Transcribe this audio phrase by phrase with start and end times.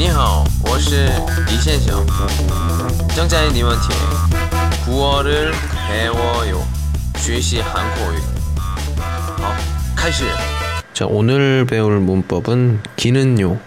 [0.00, 1.06] 你好，我是
[1.46, 2.06] 李先生。
[3.14, 3.94] 正在你们听
[4.86, 6.62] 古어를배워요
[7.16, 8.16] 学习韩国语。
[8.98, 9.54] 好，
[9.94, 10.24] 开始。
[10.94, 13.58] 자, 오늘 배울 문법은 기는요.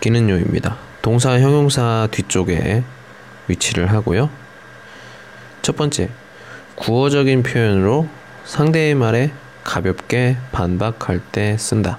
[0.00, 0.76] 기는요입니다.
[1.02, 2.82] 동사 형용사 뒤쪽에
[3.46, 4.30] 위치를 하고요.
[5.60, 6.08] 첫 번째,
[6.76, 8.08] 구어적인 표현으로
[8.46, 9.32] 상대의 말에
[9.64, 11.98] 가볍게 반박할 때 쓴다.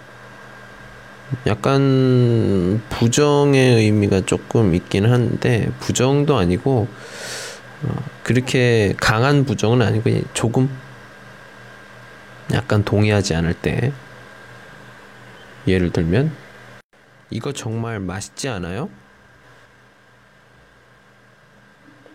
[1.46, 6.86] 약간 부정의 의미가 조금 있긴 한데 부정도 아니고
[7.82, 10.68] 어, 그렇게 강한 부정은 아니고 조금
[12.52, 13.92] 약간 동의하지 않을 때
[15.66, 16.32] 예를 들면
[17.30, 18.90] 이거 정말 맛있지 않아요?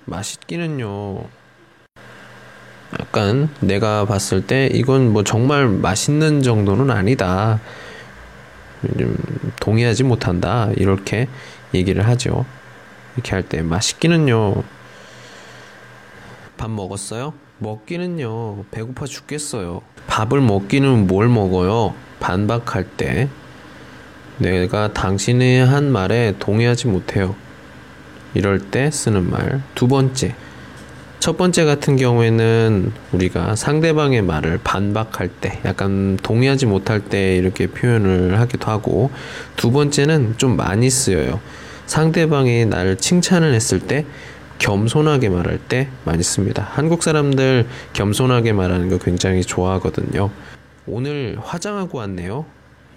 [0.06, 1.24] 맛있기는요.
[3.00, 7.60] 약간 내가 봤을 때 이건 뭐 정말 맛있는 정도는 아니다.
[8.98, 9.16] 좀
[9.60, 10.70] 동의하지 못한다.
[10.76, 11.28] 이렇게
[11.74, 12.46] 얘기를 하죠.
[13.16, 14.64] 이렇게 할 때 맛있기는요.
[16.58, 17.34] 밥 먹었어요?
[17.60, 18.66] 먹기는요.
[18.72, 19.82] 배고파 죽겠어요.
[20.08, 21.94] 밥을 먹기는 뭘 먹어요?
[22.20, 23.30] 반박할 때
[24.38, 27.36] 내가 당신의 한 말에 동의하지 못해요.
[28.34, 29.62] 이럴 때 쓰는 말.
[29.76, 30.36] 두 번째.
[31.20, 38.40] 첫 번째 같은 경우에는 우리가 상대방의 말을 반박할 때, 약간 동의하지 못할 때 이렇게 표현을
[38.40, 39.12] 하기도 하고,
[39.58, 41.42] 두 번째는 좀 많이 쓰여요.
[41.88, 44.06] 상대방이 나를 칭찬을 했을 때,
[44.60, 46.70] 겸손하게 말할 때 많이 씁니다.
[46.72, 50.30] 한국 사람들 겸손하게 말하는 거 굉장히 좋아하거든요.
[50.88, 52.46] 오늘 화장하고 왔네요.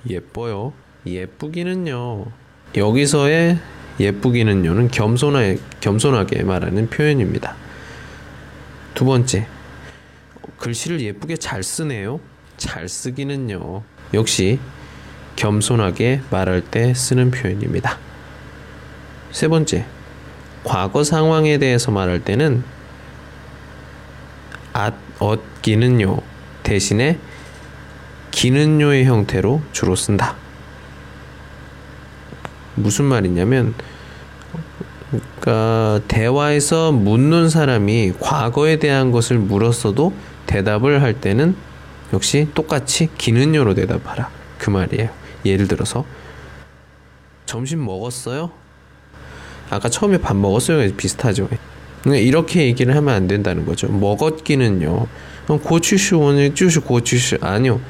[0.08, 0.72] 예뻐요.
[1.06, 2.26] 예쁘기는요.
[2.76, 3.58] 여기서의
[3.98, 7.56] 예쁘기는요는 겸손하게, 겸손하게 말하는 표현입니다.
[9.02, 9.48] 두 번째,
[10.58, 12.20] 글씨를 예쁘게 잘 쓰네요.
[12.56, 13.82] 잘 쓰기는요.
[14.14, 14.60] 역시
[15.34, 17.98] 겸손하게 말할 때 쓰는 표현입니다.
[19.32, 19.86] 세 번째,
[20.62, 22.62] 과거 상황에 대해서 말할 때는
[24.72, 26.18] 앗, 얻기는요
[26.62, 27.18] 대신에
[28.30, 30.36] 기는요의 형태로 주로 쓴다.
[32.76, 33.74] 무슨 말이냐면
[35.42, 40.12] 그러니까 대화에서 묻는 사람이 과거에 대한 것을 물었어도
[40.46, 41.56] 대답을 할 때는
[42.12, 44.30] 역시 똑같이 기는요로 대답하라.
[44.58, 45.10] 그 말이에요.
[45.44, 46.04] 예를 들어서
[47.44, 48.52] 점심 먹었어요?
[49.68, 50.94] 아까 처음에 밥 먹었어요.
[50.96, 51.48] 비슷하죠.
[52.06, 53.88] 이렇게 얘기를 하면 안 된다는 거죠.
[53.88, 55.08] 먹었기는요.
[55.64, 57.80] 고추슈 오늘 주슈 고추슈 아니요.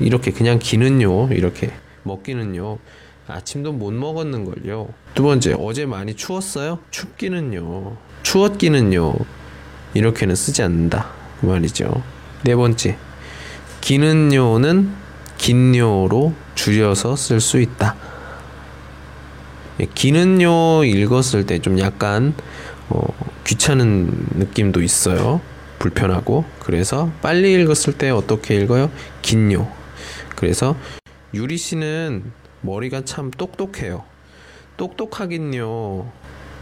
[0.00, 1.28] 이렇게 그냥 기는요.
[1.32, 1.70] 이렇게
[2.02, 2.76] 먹기는요.
[3.26, 4.88] 아침도 못 먹었는 걸요.
[5.14, 6.78] 두 번째, 어제 많이 추웠어요?
[6.90, 7.96] 춥기는요.
[8.22, 9.14] 추웠기는요.
[9.94, 11.10] 이렇게는 쓰지 않는다.
[11.40, 12.02] 그 말이죠.
[12.42, 12.98] 네 번째,
[13.80, 14.90] 기는요는
[15.38, 17.96] 긴요로 줄여서 쓸 수 있다.
[19.80, 22.34] 예, 기는요 읽었을 때 좀 약간
[22.88, 23.02] 어,
[23.44, 25.40] 귀찮은 느낌도 있어요.
[25.78, 28.90] 불편하고 그래서 빨리 읽었을 때 어떻게 읽어요?
[29.22, 29.68] 긴요.
[30.36, 30.76] 그래서
[31.34, 32.22] 유리 씨는
[32.64, 34.04] 머리가 참 똑똑해요.
[34.78, 36.10] 똑똑하긴요.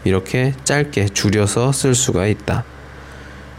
[0.03, 2.65] 이렇게 짧게 줄여서 쓸 수가 있다.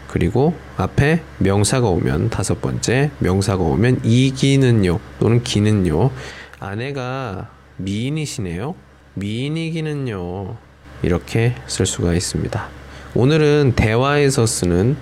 [0.07, 6.11] 그리고 앞에 명사가 오면 다섯 번째 명사가 오면 이기는요 또는 기는요
[6.59, 8.75] 아내가 미인이시네요.
[9.15, 10.55] 미인이기는요.
[11.01, 12.67] 이렇게 쓸 수가 있습니다.
[13.15, 14.95] 오늘은 대화에서 쓰는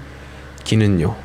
[0.64, 1.16] 기는요.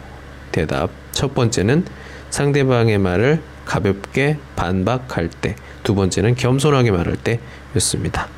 [0.50, 0.90] 대답.
[1.12, 1.84] 첫 번째는
[2.30, 5.54] 상대방의 말을 가볍게 반박할 때,
[5.88, 8.28] 두 번째는 겸손하게 말할 때였습니다.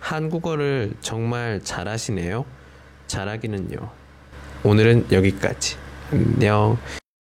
[0.00, 2.44] 한국어를 정말 잘하시네요.
[3.06, 3.78] 잘하기는요.
[4.64, 5.76] 오늘은 여기까지.
[6.10, 6.76] 안녕.